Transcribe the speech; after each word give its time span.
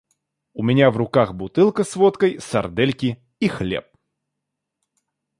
У 0.53 0.63
меня 0.63 0.89
в 0.89 0.97
руках 0.97 1.35
бутылка 1.35 1.83
с 1.83 1.95
водкой, 1.95 2.39
сардельки 2.39 3.21
и 3.39 3.47
хлеб. 3.47 3.85